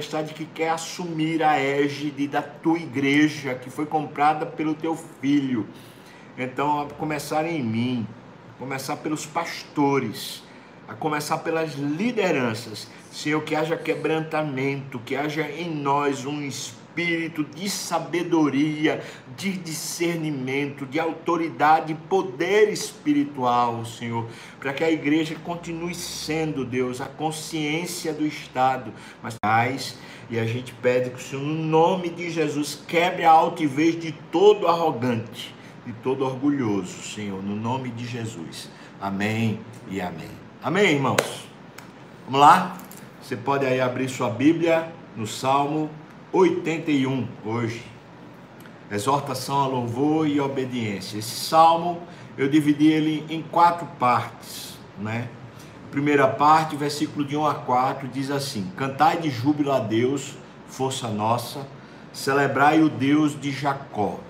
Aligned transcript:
tempestade 0.00 0.32
que 0.32 0.46
quer 0.46 0.70
assumir 0.70 1.42
a 1.42 1.58
égide 1.58 2.26
da 2.26 2.40
tua 2.40 2.78
igreja, 2.78 3.54
que 3.54 3.68
foi 3.68 3.84
comprada 3.84 4.46
pelo 4.46 4.74
teu 4.74 4.96
filho. 5.20 5.68
Então, 6.38 6.82
a 6.82 6.86
começar 6.86 7.44
em 7.44 7.62
mim, 7.62 8.06
a 8.54 8.58
começar 8.58 8.96
pelos 8.96 9.26
pastores, 9.26 10.42
a 10.88 10.94
começar 10.94 11.38
pelas 11.38 11.74
lideranças. 11.74 12.88
Senhor, 13.12 13.42
que 13.42 13.54
haja 13.54 13.76
quebrantamento, 13.76 14.98
que 15.00 15.14
haja 15.14 15.42
em 15.42 15.70
nós 15.70 16.24
um 16.24 16.40
espírito 16.40 16.79
espírito 16.90 17.44
de 17.44 17.70
sabedoria, 17.70 19.02
de 19.36 19.52
discernimento, 19.52 20.84
de 20.84 20.98
autoridade 20.98 21.94
poder 22.08 22.68
espiritual, 22.68 23.84
Senhor, 23.84 24.26
para 24.58 24.72
que 24.72 24.82
a 24.82 24.90
igreja 24.90 25.36
continue 25.44 25.94
sendo, 25.94 26.64
Deus, 26.64 27.00
a 27.00 27.06
consciência 27.06 28.12
do 28.12 28.26
Estado, 28.26 28.92
mas 29.22 29.38
e 30.28 30.38
a 30.38 30.46
gente 30.46 30.72
pede 30.74 31.10
que 31.10 31.16
o 31.16 31.20
Senhor, 31.20 31.42
no 31.42 31.54
nome 31.54 32.08
de 32.08 32.30
Jesus, 32.30 32.80
quebre 32.86 33.24
a 33.24 33.30
altivez 33.30 33.98
de 33.98 34.12
todo 34.30 34.68
arrogante, 34.68 35.54
de 35.84 35.92
todo 35.94 36.24
orgulhoso, 36.24 37.02
Senhor, 37.02 37.42
no 37.42 37.56
nome 37.56 37.90
de 37.90 38.06
Jesus. 38.06 38.68
Amém 39.00 39.58
e 39.90 40.00
amém. 40.00 40.30
Amém, 40.62 40.92
irmãos? 40.92 41.48
Vamos 42.26 42.40
lá? 42.40 42.76
Você 43.20 43.36
pode 43.36 43.66
aí 43.66 43.80
abrir 43.80 44.08
sua 44.08 44.30
Bíblia 44.30 44.92
no 45.16 45.26
Salmo 45.26 45.90
81 46.32 47.26
hoje. 47.44 47.82
Exortação 48.90 49.60
a 49.60 49.66
louvor 49.66 50.26
e 50.26 50.40
obediência. 50.40 51.18
Esse 51.18 51.36
salmo 51.36 52.02
eu 52.36 52.48
dividi 52.48 52.88
ele 52.88 53.24
em 53.28 53.42
quatro 53.42 53.86
partes, 53.98 54.78
né? 54.98 55.28
Primeira 55.90 56.28
parte, 56.28 56.76
versículo 56.76 57.24
de 57.24 57.36
1 57.36 57.46
a 57.46 57.54
4, 57.54 58.08
diz 58.08 58.30
assim: 58.30 58.70
Cantai 58.76 59.18
de 59.18 59.30
júbilo 59.30 59.72
a 59.72 59.80
Deus, 59.80 60.36
força 60.66 61.08
nossa, 61.08 61.66
celebrai 62.12 62.80
o 62.80 62.88
Deus 62.88 63.38
de 63.38 63.50
Jacó. 63.50 64.20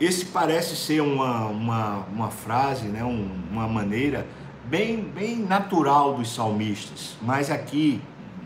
Esse 0.00 0.24
parece 0.24 0.74
ser 0.74 1.00
uma, 1.00 1.46
uma, 1.46 2.06
uma 2.12 2.30
frase, 2.30 2.88
né? 2.88 3.04
Um, 3.04 3.30
uma 3.50 3.68
maneira 3.68 4.26
bem, 4.64 5.02
bem 5.02 5.36
natural 5.36 6.14
dos 6.14 6.34
salmistas, 6.34 7.16
mas 7.20 7.50
aqui, 7.50 8.00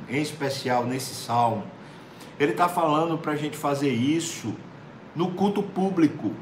em 0.09 0.21
especial 0.21 0.85
nesse 0.85 1.15
salmo, 1.15 1.65
ele 2.39 2.53
está 2.53 2.69
falando 2.69 3.17
para 3.19 3.33
a 3.33 3.37
gente 3.37 3.57
fazer 3.57 3.91
isso 3.91 4.55
no 5.15 5.31
culto 5.31 5.63
público. 5.63 6.33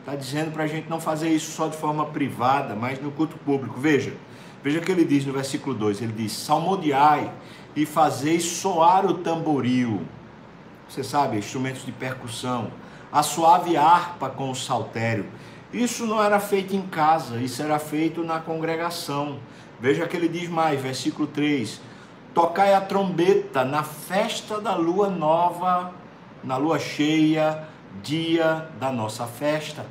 Está 0.00 0.16
dizendo 0.16 0.50
para 0.52 0.64
a 0.64 0.66
gente 0.66 0.88
não 0.88 1.00
fazer 1.00 1.28
isso 1.28 1.52
só 1.52 1.68
de 1.68 1.76
forma 1.76 2.06
privada, 2.06 2.74
mas 2.74 3.00
no 3.00 3.10
culto 3.12 3.36
público. 3.38 3.78
Veja, 3.78 4.14
veja 4.62 4.78
o 4.78 4.82
que 4.82 4.90
ele 4.90 5.04
diz 5.04 5.24
no 5.24 5.32
versículo 5.32 5.74
2: 5.74 6.02
ele 6.02 6.12
diz: 6.12 6.32
Salmodiai 6.32 7.30
e 7.76 7.86
fazeis 7.86 8.42
soar 8.42 9.06
o 9.06 9.14
tamboril. 9.14 10.02
Você 10.88 11.04
sabe, 11.04 11.38
instrumentos 11.38 11.86
de 11.86 11.92
percussão, 11.92 12.70
a 13.12 13.22
suave 13.22 13.76
harpa 13.76 14.28
com 14.28 14.50
o 14.50 14.54
saltério. 14.54 15.26
Isso 15.72 16.06
não 16.06 16.22
era 16.22 16.38
feito 16.40 16.74
em 16.74 16.82
casa, 16.82 17.38
isso 17.38 17.62
era 17.62 17.78
feito 17.78 18.22
na 18.24 18.40
congregação. 18.40 19.38
Veja 19.80 20.06
que 20.06 20.16
ele 20.16 20.28
diz 20.28 20.48
mais, 20.48 20.80
versículo 20.80 21.26
3: 21.26 21.80
Tocai 22.34 22.72
a 22.72 22.80
trombeta 22.80 23.62
na 23.62 23.82
festa 23.82 24.58
da 24.58 24.74
lua 24.74 25.10
nova, 25.10 25.92
na 26.42 26.56
lua 26.56 26.78
cheia, 26.78 27.68
dia 28.02 28.68
da 28.80 28.90
nossa 28.90 29.26
festa. 29.26 29.84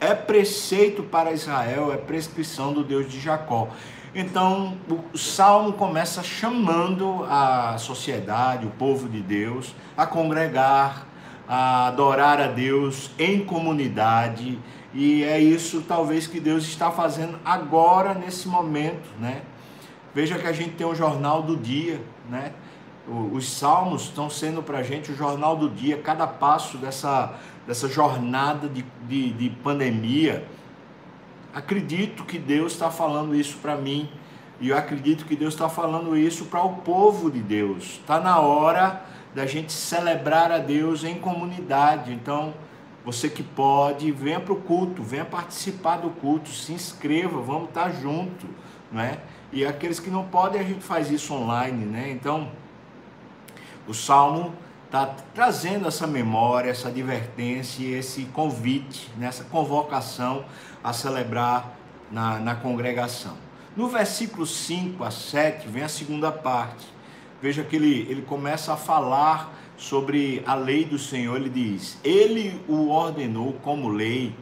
É 0.00 0.12
preceito 0.12 1.04
para 1.04 1.32
Israel, 1.32 1.92
é 1.92 1.96
prescrição 1.96 2.72
do 2.72 2.82
Deus 2.82 3.08
de 3.08 3.20
Jacó. 3.20 3.68
Então, 4.12 4.76
o 5.12 5.16
salmo 5.16 5.72
começa 5.72 6.22
chamando 6.22 7.24
a 7.28 7.76
sociedade, 7.78 8.66
o 8.66 8.70
povo 8.70 9.08
de 9.08 9.20
Deus, 9.20 9.74
a 9.96 10.04
congregar, 10.04 11.06
a 11.48 11.86
adorar 11.86 12.40
a 12.40 12.48
Deus 12.48 13.10
em 13.18 13.44
comunidade. 13.44 14.58
E 14.92 15.22
é 15.22 15.38
isso, 15.38 15.84
talvez, 15.86 16.26
que 16.26 16.40
Deus 16.40 16.64
está 16.64 16.90
fazendo 16.90 17.38
agora, 17.44 18.14
nesse 18.14 18.48
momento, 18.48 19.08
né? 19.18 19.42
Veja 20.14 20.38
que 20.38 20.46
a 20.46 20.52
gente 20.52 20.76
tem 20.76 20.86
o 20.86 20.94
jornal 20.94 21.42
do 21.42 21.56
dia, 21.56 22.00
né? 22.30 22.52
Os 23.32 23.50
salmos 23.50 24.04
estão 24.04 24.30
sendo 24.30 24.62
para 24.62 24.78
a 24.78 24.82
gente 24.82 25.12
o 25.12 25.16
jornal 25.16 25.56
do 25.56 25.68
dia, 25.68 25.98
cada 25.98 26.26
passo 26.26 26.78
dessa, 26.78 27.34
dessa 27.66 27.88
jornada 27.88 28.68
de, 28.68 28.84
de, 29.08 29.32
de 29.32 29.50
pandemia. 29.50 30.46
Acredito 31.52 32.24
que 32.24 32.38
Deus 32.38 32.72
está 32.72 32.90
falando 32.90 33.34
isso 33.34 33.58
para 33.58 33.76
mim, 33.76 34.08
e 34.60 34.68
eu 34.68 34.78
acredito 34.78 35.26
que 35.26 35.36
Deus 35.36 35.52
está 35.52 35.68
falando 35.68 36.16
isso 36.16 36.46
para 36.46 36.62
o 36.62 36.76
povo 36.76 37.30
de 37.30 37.40
Deus. 37.40 37.98
Está 38.00 38.20
na 38.20 38.38
hora 38.38 39.04
da 39.34 39.46
gente 39.46 39.72
celebrar 39.72 40.52
a 40.52 40.58
Deus 40.58 41.02
em 41.02 41.16
comunidade. 41.16 42.12
Então, 42.12 42.54
você 43.04 43.28
que 43.28 43.42
pode, 43.42 44.10
venha 44.12 44.40
para 44.40 44.52
o 44.52 44.56
culto, 44.56 45.02
venha 45.02 45.24
participar 45.24 45.98
do 45.98 46.08
culto, 46.08 46.48
se 46.48 46.72
inscreva, 46.72 47.40
vamos 47.40 47.68
estar 47.68 47.84
tá 47.84 47.90
junto, 47.90 48.46
não 48.90 49.02
é? 49.02 49.18
E 49.54 49.64
aqueles 49.64 50.00
que 50.00 50.10
não 50.10 50.24
podem, 50.24 50.60
a 50.60 50.64
gente 50.64 50.82
faz 50.82 51.12
isso 51.12 51.32
online, 51.32 51.84
né? 51.84 52.10
Então, 52.10 52.50
o 53.86 53.94
Salmo 53.94 54.52
está 54.86 55.06
trazendo 55.32 55.86
essa 55.86 56.08
memória, 56.08 56.70
essa 56.70 56.88
advertência, 56.88 57.86
esse 57.96 58.24
convite, 58.24 59.08
nessa 59.16 59.44
convocação 59.44 60.44
a 60.82 60.92
celebrar 60.92 61.72
na, 62.10 62.40
na 62.40 62.56
congregação. 62.56 63.36
No 63.76 63.86
versículo 63.86 64.44
5 64.44 65.04
a 65.04 65.12
7 65.12 65.68
vem 65.68 65.84
a 65.84 65.88
segunda 65.88 66.32
parte. 66.32 66.86
Veja 67.40 67.62
que 67.62 67.76
ele, 67.76 68.08
ele 68.10 68.22
começa 68.22 68.72
a 68.72 68.76
falar 68.76 69.54
sobre 69.76 70.42
a 70.44 70.56
lei 70.56 70.84
do 70.84 70.98
Senhor. 70.98 71.36
Ele 71.36 71.48
diz: 71.48 71.96
Ele 72.02 72.60
o 72.68 72.88
ordenou 72.88 73.52
como 73.62 73.88
lei 73.88 74.34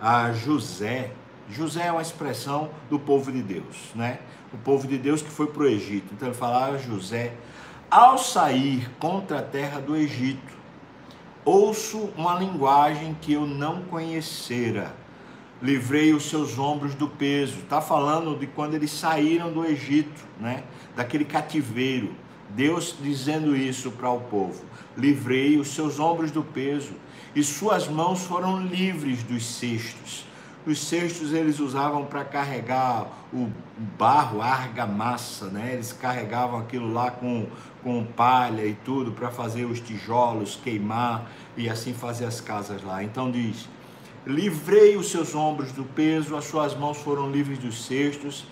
a 0.00 0.32
José. 0.32 1.12
José 1.50 1.86
é 1.86 1.92
uma 1.92 2.02
expressão 2.02 2.70
do 2.88 2.98
povo 2.98 3.30
de 3.30 3.42
Deus, 3.42 3.90
né? 3.94 4.18
o 4.54 4.58
povo 4.58 4.86
de 4.86 4.96
Deus 4.96 5.20
que 5.20 5.30
foi 5.30 5.48
para 5.48 5.64
o 5.64 5.66
Egito. 5.66 6.14
Então 6.14 6.28
ele 6.28 6.36
fala 6.36 6.66
a 6.66 6.78
José: 6.78 7.32
ao 7.90 8.16
sair 8.16 8.88
contra 8.98 9.40
a 9.40 9.42
terra 9.42 9.80
do 9.80 9.96
Egito, 9.96 10.54
ouço 11.44 12.10
uma 12.16 12.38
linguagem 12.38 13.16
que 13.20 13.32
eu 13.32 13.46
não 13.46 13.82
conhecera. 13.82 14.94
Livrei 15.62 16.12
os 16.12 16.28
seus 16.28 16.58
ombros 16.58 16.94
do 16.94 17.08
peso. 17.08 17.58
Está 17.60 17.80
falando 17.80 18.38
de 18.38 18.46
quando 18.46 18.74
eles 18.74 18.90
saíram 18.90 19.52
do 19.52 19.64
Egito, 19.64 20.24
né? 20.38 20.64
daquele 20.94 21.24
cativeiro. 21.24 22.14
Deus 22.50 22.94
dizendo 23.00 23.56
isso 23.56 23.90
para 23.90 24.10
o 24.10 24.20
povo: 24.20 24.64
livrei 24.96 25.58
os 25.58 25.68
seus 25.68 25.98
ombros 25.98 26.30
do 26.30 26.42
peso, 26.42 26.92
e 27.34 27.42
suas 27.42 27.88
mãos 27.88 28.24
foram 28.24 28.60
livres 28.60 29.22
dos 29.22 29.44
cestos. 29.44 30.24
Os 30.66 30.78
cestos 30.78 31.34
eles 31.34 31.60
usavam 31.60 32.06
para 32.06 32.24
carregar 32.24 33.06
o 33.32 33.50
barro, 33.98 34.40
argamassa, 34.40 35.46
né? 35.46 35.74
Eles 35.74 35.92
carregavam 35.92 36.58
aquilo 36.58 36.90
lá 36.90 37.10
com, 37.10 37.46
com 37.82 38.02
palha 38.02 38.64
e 38.64 38.72
tudo 38.72 39.12
para 39.12 39.30
fazer 39.30 39.66
os 39.66 39.78
tijolos, 39.78 40.56
queimar 40.56 41.30
e 41.54 41.68
assim 41.68 41.92
fazer 41.92 42.24
as 42.24 42.40
casas 42.40 42.82
lá. 42.82 43.04
Então 43.04 43.30
diz: 43.30 43.68
Livrei 44.26 44.96
os 44.96 45.10
seus 45.10 45.34
ombros 45.34 45.70
do 45.72 45.84
peso, 45.84 46.34
as 46.34 46.46
suas 46.46 46.74
mãos 46.74 46.96
foram 46.96 47.30
livres 47.30 47.58
dos 47.58 47.84
cestos. 47.84 48.46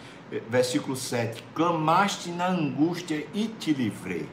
Versículo 0.51 0.97
7: 0.97 1.43
Clamaste 1.55 2.31
na 2.31 2.49
angústia 2.49 3.27
e 3.33 3.47
te 3.47 3.73
livrei. 3.73 4.29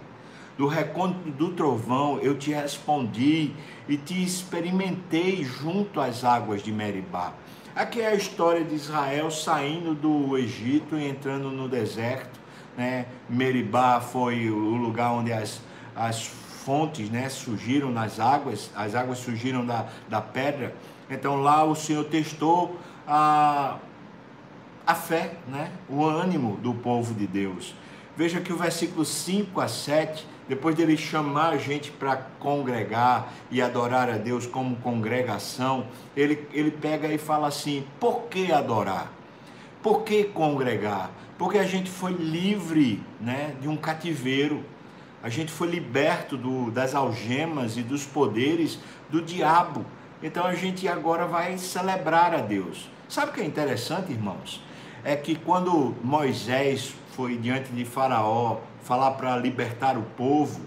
Do 0.57 0.67
recôndito 0.67 1.31
do 1.31 1.51
trovão 1.53 2.19
eu 2.19 2.37
te 2.37 2.51
respondi 2.51 3.53
e 3.87 3.95
te 3.95 4.21
experimentei 4.21 5.45
junto 5.45 6.01
às 6.01 6.25
águas 6.25 6.61
de 6.61 6.73
Meribá. 6.73 7.33
Aqui 7.79 8.01
é 8.01 8.07
a 8.07 8.13
história 8.13 8.61
de 8.61 8.75
Israel 8.75 9.31
saindo 9.31 9.95
do 9.95 10.37
Egito 10.37 10.97
e 10.97 11.07
entrando 11.07 11.49
no 11.49 11.69
deserto. 11.69 12.37
Né? 12.75 13.05
Meribá 13.29 14.01
foi 14.01 14.49
o 14.49 14.75
lugar 14.75 15.13
onde 15.13 15.31
as, 15.31 15.61
as 15.95 16.25
fontes 16.25 17.09
né, 17.09 17.29
surgiram 17.29 17.89
nas 17.89 18.19
águas, 18.19 18.69
as 18.75 18.95
águas 18.95 19.19
surgiram 19.19 19.65
da, 19.65 19.87
da 20.09 20.19
pedra. 20.19 20.75
Então 21.09 21.41
lá 21.41 21.63
o 21.63 21.73
Senhor 21.73 22.03
testou 22.03 22.77
a, 23.07 23.77
a 24.85 24.93
fé, 24.93 25.35
né? 25.47 25.71
o 25.87 26.03
ânimo 26.03 26.57
do 26.57 26.73
povo 26.73 27.13
de 27.13 27.25
Deus. 27.25 27.73
Veja 28.17 28.41
que 28.41 28.51
o 28.51 28.57
versículo 28.57 29.05
5 29.05 29.61
a 29.61 29.69
7 29.69 30.27
depois 30.49 30.75
dele 30.75 30.97
chamar 30.97 31.53
a 31.53 31.57
gente 31.57 31.91
para 31.91 32.17
congregar 32.39 33.31
e 33.51 33.61
adorar 33.61 34.09
a 34.09 34.17
Deus 34.17 34.47
como 34.47 34.77
congregação, 34.77 35.85
ele, 36.17 36.47
ele 36.51 36.71
pega 36.71 37.07
e 37.07 37.19
fala 37.19 37.47
assim: 37.47 37.85
por 37.99 38.23
que 38.23 38.51
adorar? 38.51 39.13
Por 39.83 40.01
que 40.01 40.23
congregar? 40.23 41.11
Porque 41.37 41.59
a 41.59 41.63
gente 41.63 41.89
foi 41.89 42.13
livre 42.13 43.01
né, 43.21 43.55
de 43.61 43.69
um 43.69 43.77
cativeiro, 43.77 44.65
a 45.21 45.29
gente 45.29 45.51
foi 45.51 45.67
liberto 45.67 46.35
do, 46.35 46.71
das 46.71 46.95
algemas 46.95 47.77
e 47.77 47.83
dos 47.83 48.03
poderes 48.03 48.79
do 49.07 49.21
diabo. 49.21 49.85
Então 50.21 50.45
a 50.45 50.55
gente 50.55 50.87
agora 50.87 51.27
vai 51.27 51.59
celebrar 51.59 52.33
a 52.33 52.41
Deus. 52.41 52.89
Sabe 53.07 53.31
o 53.31 53.33
que 53.35 53.41
é 53.41 53.45
interessante, 53.45 54.11
irmãos? 54.11 54.63
É 55.03 55.15
que 55.15 55.35
quando 55.35 55.95
Moisés 56.03 56.93
foi 57.11 57.37
diante 57.37 57.71
de 57.71 57.85
Faraó 57.85 58.57
falar 58.83 59.11
para 59.11 59.37
libertar 59.37 59.97
o 59.97 60.03
povo, 60.03 60.61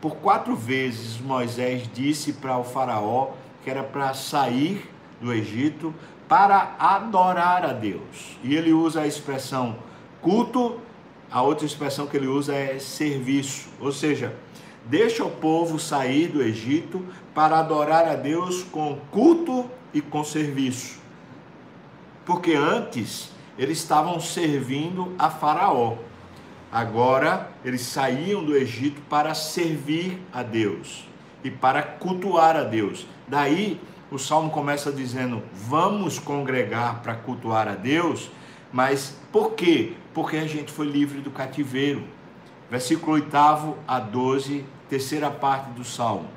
por 0.00 0.16
quatro 0.16 0.54
vezes 0.54 1.20
Moisés 1.20 1.88
disse 1.92 2.34
para 2.34 2.58
o 2.58 2.64
Faraó 2.64 3.30
que 3.62 3.70
era 3.70 3.82
para 3.82 4.12
sair 4.12 4.90
do 5.20 5.32
Egito 5.32 5.94
para 6.28 6.76
adorar 6.78 7.64
a 7.64 7.72
Deus. 7.72 8.38
E 8.42 8.54
ele 8.54 8.72
usa 8.72 9.02
a 9.02 9.06
expressão 9.06 9.76
culto, 10.20 10.78
a 11.30 11.42
outra 11.42 11.66
expressão 11.66 12.06
que 12.06 12.16
ele 12.16 12.26
usa 12.26 12.54
é 12.54 12.78
serviço, 12.78 13.68
ou 13.80 13.92
seja, 13.92 14.34
deixa 14.84 15.24
o 15.24 15.30
povo 15.30 15.78
sair 15.78 16.28
do 16.28 16.42
Egito 16.42 17.04
para 17.34 17.58
adorar 17.58 18.06
a 18.06 18.14
Deus 18.14 18.62
com 18.62 18.98
culto 19.10 19.70
e 19.92 20.00
com 20.00 20.22
serviço. 20.22 20.98
Porque 22.24 22.54
antes 22.54 23.30
eles 23.58 23.78
estavam 23.78 24.20
servindo 24.20 25.14
a 25.18 25.30
Faraó. 25.30 25.96
Agora 26.74 27.50
eles 27.64 27.82
saíam 27.82 28.44
do 28.44 28.56
Egito 28.56 29.00
para 29.02 29.32
servir 29.32 30.20
a 30.32 30.42
Deus 30.42 31.08
e 31.44 31.48
para 31.48 31.80
cultuar 31.80 32.56
a 32.56 32.64
Deus. 32.64 33.06
Daí 33.28 33.80
o 34.10 34.18
salmo 34.18 34.50
começa 34.50 34.90
dizendo: 34.90 35.40
Vamos 35.52 36.18
congregar 36.18 37.00
para 37.00 37.14
cultuar 37.14 37.68
a 37.68 37.76
Deus, 37.76 38.28
mas 38.72 39.16
por 39.30 39.52
quê? 39.52 39.92
Porque 40.12 40.36
a 40.36 40.48
gente 40.48 40.72
foi 40.72 40.88
livre 40.88 41.20
do 41.20 41.30
cativeiro. 41.30 42.02
Versículo 42.68 43.12
8 43.12 43.76
a 43.86 44.00
12, 44.00 44.64
terceira 44.90 45.30
parte 45.30 45.70
do 45.70 45.84
salmo. 45.84 46.28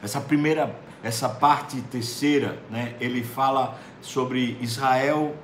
Essa 0.00 0.20
primeira, 0.20 0.78
essa 1.02 1.28
parte 1.28 1.80
terceira, 1.80 2.60
né, 2.70 2.94
ele 3.00 3.24
fala 3.24 3.76
sobre 4.00 4.56
Israel 4.60 5.34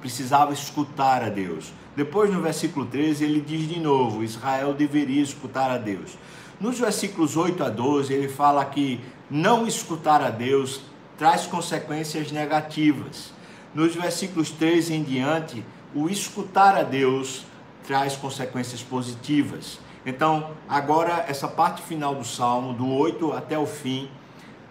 precisava 0.00 0.52
escutar 0.52 1.22
a 1.22 1.28
Deus. 1.28 1.72
Depois, 1.98 2.32
no 2.32 2.40
versículo 2.40 2.86
13, 2.86 3.24
ele 3.24 3.40
diz 3.40 3.68
de 3.68 3.80
novo: 3.80 4.22
Israel 4.22 4.72
deveria 4.72 5.20
escutar 5.20 5.68
a 5.68 5.76
Deus. 5.76 6.16
Nos 6.60 6.78
versículos 6.78 7.36
8 7.36 7.64
a 7.64 7.68
12, 7.68 8.12
ele 8.14 8.28
fala 8.28 8.64
que 8.64 9.00
não 9.28 9.66
escutar 9.66 10.22
a 10.22 10.30
Deus 10.30 10.80
traz 11.16 11.44
consequências 11.44 12.30
negativas. 12.30 13.32
Nos 13.74 13.96
versículos 13.96 14.48
13 14.48 14.94
em 14.94 15.02
diante, 15.02 15.64
o 15.92 16.08
escutar 16.08 16.76
a 16.76 16.84
Deus 16.84 17.44
traz 17.84 18.14
consequências 18.14 18.80
positivas. 18.80 19.80
Então, 20.06 20.52
agora, 20.68 21.24
essa 21.26 21.48
parte 21.48 21.82
final 21.82 22.14
do 22.14 22.24
salmo, 22.24 22.74
do 22.74 22.88
8 22.88 23.32
até 23.32 23.58
o 23.58 23.66
fim, 23.66 24.08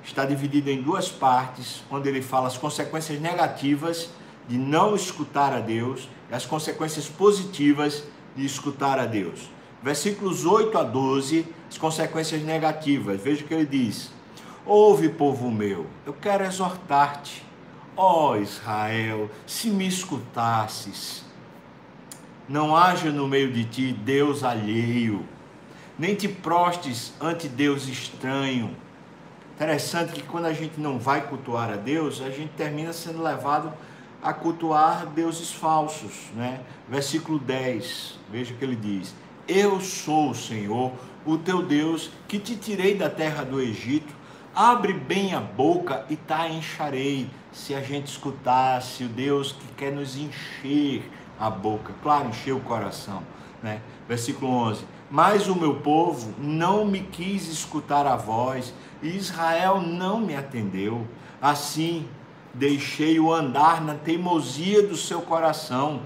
está 0.01 0.23
dividida 0.23 0.71
em 0.71 0.81
duas 0.81 1.09
partes, 1.09 1.83
onde 1.91 2.07
ele 2.07 2.21
fala 2.21 2.47
as 2.47 2.57
consequências 2.57 3.19
negativas 3.19 4.09
de 4.47 4.57
não 4.57 4.95
escutar 4.95 5.51
a 5.51 5.59
Deus 5.59 6.07
e 6.29 6.33
as 6.33 6.45
consequências 6.45 7.07
positivas 7.07 8.03
de 8.35 8.45
escutar 8.45 8.99
a 8.99 9.05
Deus. 9.05 9.49
Versículos 9.81 10.45
8 10.45 10.77
a 10.77 10.83
12, 10.83 11.45
as 11.69 11.77
consequências 11.77 12.41
negativas. 12.41 13.21
Veja 13.21 13.43
o 13.43 13.47
que 13.47 13.53
ele 13.53 13.65
diz: 13.65 14.11
Ouve, 14.65 15.09
povo 15.09 15.51
meu, 15.51 15.85
eu 16.05 16.13
quero 16.13 16.43
exortar-te. 16.43 17.45
Ó 17.95 18.31
oh, 18.31 18.35
Israel, 18.35 19.29
se 19.47 19.69
me 19.69 19.87
escutasses, 19.87 21.23
não 22.47 22.75
haja 22.75 23.09
no 23.11 23.27
meio 23.27 23.51
de 23.51 23.65
ti 23.65 23.91
Deus 23.91 24.43
alheio, 24.43 25.25
nem 25.97 26.13
te 26.13 26.27
prostes 26.27 27.13
ante 27.19 27.47
Deus 27.47 27.87
estranho. 27.87 28.75
Interessante 29.55 30.13
que 30.13 30.21
quando 30.21 30.45
a 30.45 30.53
gente 30.53 30.79
não 30.79 30.99
vai 30.99 31.27
cultuar 31.27 31.71
a 31.71 31.75
Deus, 31.75 32.21
a 32.21 32.29
gente 32.29 32.51
termina 32.55 32.93
sendo 32.93 33.23
levado 33.23 33.73
a 34.21 34.33
cultuar 34.33 35.05
deuses 35.07 35.51
falsos, 35.51 36.29
né? 36.35 36.61
Versículo 36.89 37.39
10, 37.39 38.19
veja 38.31 38.53
o 38.53 38.57
que 38.57 38.65
ele 38.65 38.75
diz: 38.75 39.13
Eu 39.47 39.79
sou 39.79 40.31
o 40.31 40.35
Senhor, 40.35 40.91
o 41.25 41.37
teu 41.37 41.61
Deus, 41.61 42.11
que 42.27 42.39
te 42.39 42.55
tirei 42.55 42.95
da 42.95 43.09
terra 43.09 43.43
do 43.43 43.61
Egito. 43.61 44.15
Abre 44.55 44.91
bem 44.91 45.35
a 45.35 45.39
boca 45.39 46.03
e 46.09 46.15
tá 46.15 46.49
encharei. 46.49 47.29
Se 47.51 47.75
a 47.75 47.81
gente 47.81 48.07
escutasse 48.07 49.03
o 49.03 49.07
Deus 49.07 49.51
que 49.51 49.67
quer 49.75 49.91
nos 49.91 50.17
encher 50.17 51.09
a 51.39 51.49
boca, 51.49 51.93
claro, 52.01 52.29
encher 52.29 52.53
o 52.53 52.59
coração, 52.59 53.21
né? 53.61 53.81
Versículo 54.07 54.51
11: 54.51 54.83
Mas 55.11 55.47
o 55.47 55.55
meu 55.55 55.75
povo 55.75 56.33
não 56.39 56.85
me 56.85 57.01
quis 57.01 57.47
escutar 57.47 58.07
a 58.07 58.15
voz, 58.15 58.73
e 59.01 59.09
Israel 59.09 59.79
não 59.79 60.19
me 60.19 60.35
atendeu. 60.35 61.05
Assim, 61.39 62.07
deixei-o 62.57 63.31
andar 63.31 63.81
na 63.81 63.93
teimosia 63.93 64.81
do 64.81 64.97
seu 64.97 65.21
coração. 65.21 66.01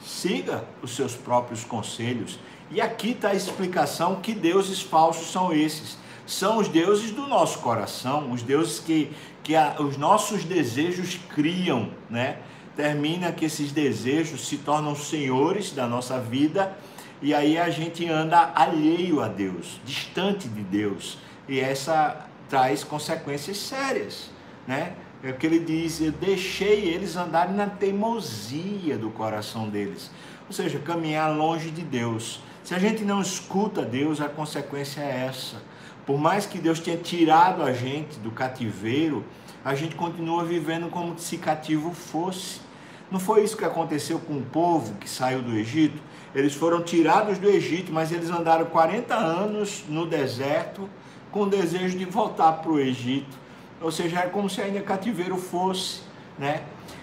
Siga 0.00 0.64
os 0.82 0.96
seus 0.96 1.14
próprios 1.14 1.64
conselhos. 1.64 2.38
E 2.70 2.80
aqui 2.80 3.10
está 3.10 3.28
a 3.28 3.34
explicação 3.34 4.16
que 4.16 4.32
deuses 4.32 4.80
falsos 4.80 5.30
são 5.30 5.52
esses. 5.52 5.98
São 6.26 6.58
os 6.58 6.68
deuses 6.68 7.10
do 7.10 7.26
nosso 7.26 7.58
coração, 7.58 8.32
os 8.32 8.42
deuses 8.42 8.78
que, 8.78 9.12
que 9.42 9.54
a, 9.54 9.76
os 9.78 9.96
nossos 9.96 10.44
desejos 10.44 11.20
criam, 11.34 11.90
né? 12.08 12.38
Termina 12.74 13.30
que 13.32 13.44
esses 13.44 13.70
desejos 13.70 14.48
se 14.48 14.56
tornam 14.56 14.96
senhores 14.96 15.72
da 15.72 15.86
nossa 15.86 16.18
vida 16.18 16.74
e 17.20 17.34
aí 17.34 17.58
a 17.58 17.68
gente 17.68 18.08
anda 18.08 18.50
alheio 18.54 19.20
a 19.20 19.28
Deus, 19.28 19.80
distante 19.84 20.48
de 20.48 20.62
Deus. 20.62 21.18
E 21.46 21.60
essa 21.60 22.26
traz 22.48 22.82
consequências 22.82 23.58
sérias, 23.58 24.30
né? 24.66 24.94
É 25.22 25.30
o 25.30 25.34
que 25.34 25.46
ele 25.46 25.60
diz: 25.60 26.00
Eu 26.00 26.10
deixei 26.10 26.88
eles 26.88 27.16
andarem 27.16 27.54
na 27.54 27.66
teimosia 27.66 28.98
do 28.98 29.10
coração 29.10 29.68
deles. 29.68 30.10
Ou 30.48 30.52
seja, 30.52 30.80
caminhar 30.80 31.34
longe 31.36 31.70
de 31.70 31.82
Deus. 31.82 32.40
Se 32.64 32.74
a 32.74 32.78
gente 32.78 33.04
não 33.04 33.20
escuta 33.20 33.82
Deus, 33.82 34.20
a 34.20 34.28
consequência 34.28 35.00
é 35.00 35.26
essa. 35.26 35.62
Por 36.04 36.18
mais 36.18 36.44
que 36.44 36.58
Deus 36.58 36.80
tenha 36.80 36.96
tirado 36.96 37.62
a 37.62 37.72
gente 37.72 38.18
do 38.18 38.32
cativeiro, 38.32 39.24
a 39.64 39.74
gente 39.74 39.94
continua 39.94 40.44
vivendo 40.44 40.90
como 40.90 41.16
se 41.16 41.38
cativo 41.38 41.92
fosse. 41.92 42.60
Não 43.08 43.20
foi 43.20 43.44
isso 43.44 43.56
que 43.56 43.64
aconteceu 43.64 44.18
com 44.18 44.38
o 44.38 44.42
povo 44.42 44.94
que 44.94 45.08
saiu 45.08 45.42
do 45.42 45.56
Egito? 45.56 46.02
Eles 46.34 46.54
foram 46.54 46.82
tirados 46.82 47.38
do 47.38 47.48
Egito, 47.48 47.92
mas 47.92 48.10
eles 48.10 48.30
andaram 48.30 48.64
40 48.64 49.14
anos 49.14 49.84
no 49.88 50.06
deserto 50.06 50.88
com 51.30 51.42
o 51.42 51.48
desejo 51.48 51.96
de 51.96 52.04
voltar 52.04 52.52
para 52.54 52.72
o 52.72 52.80
Egito 52.80 53.42
ou 53.82 53.90
seja, 53.90 54.20
é 54.20 54.26
como 54.26 54.48
se 54.48 54.60
ainda 54.60 54.80
cativeiro 54.80 55.36
fosse, 55.36 56.02
né? 56.38 56.62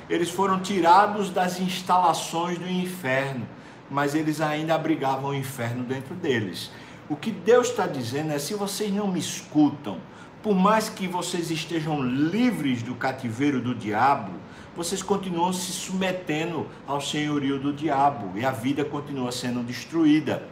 Eles 0.10 0.30
foram 0.30 0.60
tirados 0.60 1.30
das 1.30 1.60
instalações 1.60 2.58
do 2.58 2.68
inferno, 2.68 3.48
mas 3.90 4.16
eles 4.16 4.42
ainda 4.42 4.74
abrigavam 4.74 5.32
o 5.32 5.36
inferno 5.36 5.84
dentro 5.84 6.16
deles. 6.16 6.72
O 7.08 7.16
que 7.16 7.32
Deus 7.32 7.70
está 7.70 7.86
dizendo 7.86 8.32
é: 8.32 8.40
se 8.40 8.54
vocês 8.54 8.92
não 8.92 9.08
me 9.08 9.20
escutam, 9.20 9.98
por 10.42 10.56
mais 10.56 10.90
que 10.90 11.08
vocês 11.08 11.52
estejam 11.52 12.02
livres 12.02 12.82
do 12.82 12.96
cativeiro 12.96 13.62
do 13.62 13.76
diabo, 13.76 14.32
vocês 14.76 15.04
continuam 15.04 15.52
se 15.52 15.72
submetendo 15.72 16.66
ao 16.88 17.02
senhorio 17.02 17.60
do 17.60 17.74
diabo 17.74 18.38
e 18.38 18.46
a 18.46 18.52
vida 18.52 18.86
continua 18.86 19.32
sendo 19.32 19.62
destruída. 19.62 20.44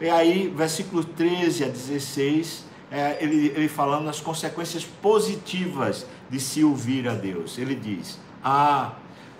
E 0.00 0.08
aí, 0.08 0.52
versículo 0.54 1.02
13 1.04 1.64
a 1.64 1.68
16 1.68 2.64
é, 2.90 3.22
ele, 3.22 3.48
ele 3.48 3.68
falando 3.68 4.08
as 4.08 4.20
consequências 4.20 4.84
positivas 4.84 6.06
de 6.30 6.38
se 6.38 6.62
ouvir 6.62 7.08
a 7.08 7.14
Deus. 7.14 7.58
Ele 7.58 7.74
diz: 7.74 8.20
Ah, 8.42 8.92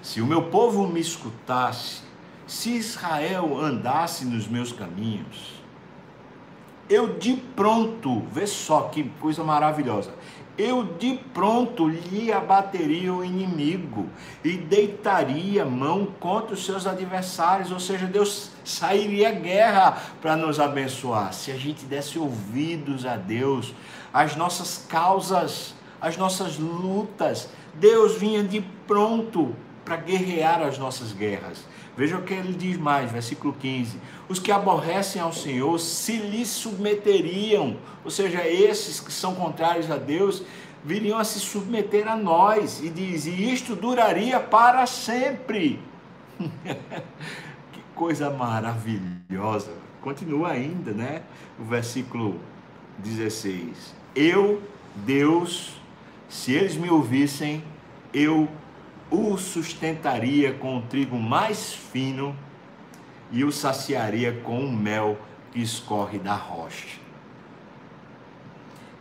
se 0.02 0.20
o 0.20 0.26
meu 0.26 0.44
povo 0.44 0.86
me 0.86 1.00
escutasse, 1.00 2.02
se 2.46 2.70
Israel 2.76 3.58
andasse 3.58 4.24
nos 4.24 4.46
meus 4.46 4.72
caminhos, 4.72 5.54
eu 6.88 7.16
de 7.18 7.34
pronto, 7.56 8.22
vê 8.30 8.46
só 8.46 8.82
que 8.82 9.04
coisa 9.20 9.42
maravilhosa, 9.42 10.14
eu 10.56 10.84
de 10.84 11.18
pronto 11.32 11.88
lhe 11.88 12.32
abateria 12.32 13.12
o 13.12 13.24
inimigo 13.24 14.08
e 14.42 14.56
deitaria 14.56 15.64
mão 15.64 16.06
contra 16.20 16.54
os 16.54 16.64
seus 16.64 16.86
adversários, 16.86 17.72
ou 17.72 17.80
seja, 17.80 18.06
Deus 18.06 18.50
sairia 18.64 19.32
guerra 19.32 20.00
para 20.22 20.36
nos 20.36 20.60
abençoar. 20.60 21.32
Se 21.32 21.50
a 21.50 21.56
gente 21.56 21.84
desse 21.84 22.18
ouvidos 22.18 23.04
a 23.04 23.16
Deus, 23.16 23.74
as 24.12 24.36
nossas 24.36 24.84
causas, 24.88 25.74
as 26.00 26.16
nossas 26.16 26.56
lutas, 26.58 27.48
Deus 27.74 28.16
vinha 28.16 28.42
de 28.44 28.60
pronto 28.86 29.54
para 29.84 29.96
guerrear 29.96 30.62
as 30.62 30.78
nossas 30.78 31.12
guerras. 31.12 31.64
Veja 31.96 32.18
o 32.18 32.22
que 32.22 32.34
ele 32.34 32.52
diz 32.52 32.76
mais, 32.76 33.10
versículo 33.10 33.52
15: 33.52 33.98
Os 34.28 34.38
que 34.38 34.50
aborrecem 34.50 35.22
ao 35.22 35.32
Senhor 35.32 35.78
se 35.78 36.16
lhe 36.16 36.44
submeteriam, 36.44 37.76
ou 38.04 38.10
seja, 38.10 38.46
esses 38.46 38.98
que 38.98 39.12
são 39.12 39.34
contrários 39.34 39.90
a 39.90 39.96
Deus, 39.96 40.42
viriam 40.84 41.18
a 41.18 41.24
se 41.24 41.38
submeter 41.38 42.08
a 42.08 42.16
nós, 42.16 42.82
e 42.82 42.88
diz: 42.88 43.26
E 43.26 43.52
isto 43.52 43.76
duraria 43.76 44.40
para 44.40 44.86
sempre. 44.86 45.80
que 47.72 47.80
coisa 47.94 48.28
maravilhosa. 48.28 49.72
Continua 50.02 50.50
ainda, 50.50 50.90
né? 50.90 51.22
O 51.58 51.64
versículo 51.64 52.40
16: 52.98 53.94
Eu, 54.16 54.60
Deus, 54.96 55.80
se 56.28 56.52
eles 56.52 56.76
me 56.76 56.90
ouvissem, 56.90 57.62
eu 58.12 58.48
o 59.10 59.36
sustentaria 59.36 60.52
com 60.54 60.78
o 60.78 60.82
trigo 60.82 61.16
mais 61.16 61.72
fino 61.72 62.36
e 63.30 63.44
o 63.44 63.52
saciaria 63.52 64.32
com 64.44 64.64
o 64.64 64.72
mel 64.72 65.18
que 65.52 65.60
escorre 65.60 66.18
da 66.18 66.34
rocha. 66.34 66.98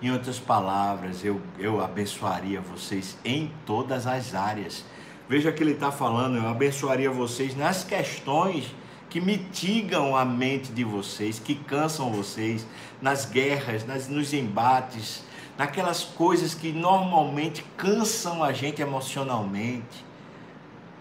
Em 0.02 0.12
outras 0.12 0.38
palavras, 0.38 1.24
eu, 1.24 1.42
eu 1.58 1.82
abençoaria 1.82 2.60
vocês 2.60 3.18
em 3.24 3.52
todas 3.66 4.06
as 4.06 4.36
áreas. 4.36 4.84
Veja 5.30 5.52
que 5.52 5.64
ele 5.64 5.72
está 5.72 5.92
falando, 5.92 6.36
eu 6.36 6.48
abençoaria 6.48 7.10
vocês 7.10 7.56
nas 7.56 7.84
questões 7.84 8.76
que 9.10 9.22
mitigam 9.22 10.18
a 10.18 10.26
mente 10.26 10.72
de 10.72 10.84
vocês, 10.84 11.40
que 11.40 11.56
cansam 11.56 12.12
vocês, 12.12 12.66
nas 13.02 13.26
guerras, 13.26 13.86
nas, 13.86 14.08
nos 14.08 14.34
embates, 14.34 15.24
naquelas 15.58 16.04
coisas 16.04 16.54
que 16.54 16.72
normalmente 16.72 17.64
cansam 17.78 18.44
a 18.44 18.52
gente 18.52 18.82
emocionalmente, 18.82 20.06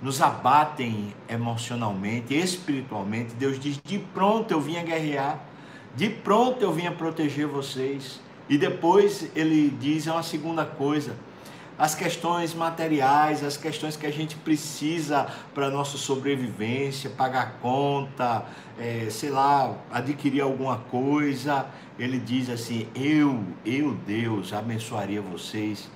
nos 0.00 0.20
abatem 0.20 1.14
emocionalmente, 1.28 2.34
espiritualmente. 2.34 3.34
Deus 3.34 3.58
diz: 3.58 3.80
de 3.82 3.98
pronto 3.98 4.50
eu 4.50 4.60
vim 4.60 4.76
a 4.76 4.82
guerrear, 4.82 5.40
de 5.94 6.08
pronto 6.08 6.62
eu 6.62 6.72
vim 6.72 6.86
a 6.86 6.92
proteger 6.92 7.46
vocês. 7.46 8.20
E 8.48 8.58
depois 8.58 9.30
ele 9.36 9.70
diz 9.70 10.06
uma 10.06 10.22
segunda 10.22 10.64
coisa 10.64 11.16
as 11.82 11.96
questões 11.96 12.54
materiais, 12.54 13.42
as 13.42 13.56
questões 13.56 13.96
que 13.96 14.06
a 14.06 14.10
gente 14.12 14.36
precisa 14.36 15.26
para 15.52 15.68
nossa 15.68 15.98
sobrevivência, 15.98 17.10
pagar 17.10 17.54
conta, 17.60 18.46
é, 18.78 19.08
sei 19.10 19.30
lá, 19.30 19.76
adquirir 19.90 20.42
alguma 20.42 20.78
coisa. 20.78 21.66
Ele 21.98 22.20
diz 22.20 22.48
assim: 22.48 22.86
Eu, 22.94 23.42
eu, 23.66 23.94
Deus, 24.06 24.52
abençoaria 24.52 25.20
vocês 25.20 25.90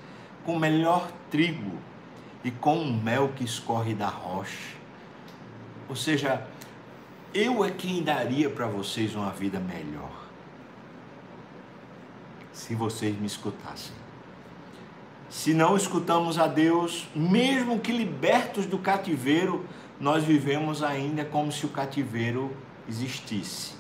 com 0.45 0.57
o 0.57 0.59
melhor 0.59 1.09
trigo 1.31 1.79
e 2.43 2.51
com 2.51 2.81
o 2.81 2.93
mel 2.93 3.31
que 3.37 3.45
escorre 3.45 3.95
da 3.95 4.09
rocha. 4.09 4.75
Ou 5.89 5.95
seja, 5.95 6.45
eu 7.33 7.65
é 7.65 7.71
quem 7.71 8.03
daria 8.03 8.51
para 8.51 8.67
vocês 8.67 9.15
uma 9.15 9.31
vida 9.31 9.61
melhor. 9.61 10.11
Se 12.53 12.75
vocês 12.75 13.17
me 13.17 13.29
escutassem. 13.29 14.06
Se 15.29 15.53
não 15.53 15.77
escutamos 15.77 16.39
a 16.39 16.47
Deus, 16.47 17.09
mesmo 17.15 17.81
que 17.81 17.91
libertos 17.91 18.65
do 18.67 18.79
cativeiro, 18.79 19.67
nós 20.01 20.25
vivemos 20.25 20.83
ainda 20.83 21.25
como 21.25 21.51
se 21.51 21.67
o 21.67 21.69
cativeiro 21.69 22.55
existisse. 22.89 23.75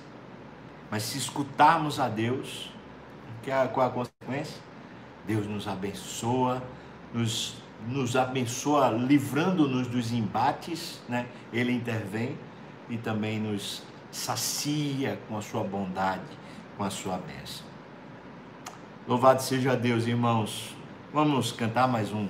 Mas 0.90 1.04
se 1.04 1.18
escutarmos 1.18 2.00
a 2.00 2.08
Deus, 2.08 2.70
qual 3.72 3.86
é 3.86 3.88
a 3.88 3.92
consequência? 3.92 4.60
Deus 5.26 5.46
nos 5.46 5.68
abençoa, 5.68 6.62
nos, 7.12 7.56
nos 7.86 8.16
abençoa 8.16 8.88
livrando-nos 8.88 9.86
dos 9.88 10.12
embates, 10.12 11.00
né? 11.08 11.26
Ele 11.52 11.72
intervém 11.72 12.36
e 12.88 12.96
também 12.96 13.40
nos 13.40 13.82
sacia 14.10 15.18
com 15.28 15.36
a 15.36 15.42
sua 15.42 15.62
bondade, 15.62 16.22
com 16.76 16.84
a 16.84 16.90
sua 16.90 17.18
bênção. 17.18 17.66
Louvado 19.06 19.42
seja 19.42 19.76
Deus, 19.76 20.06
irmãos. 20.06 20.75
Vamos 21.16 21.50
cantar 21.50 21.88
mais 21.88 22.12
um 22.12 22.28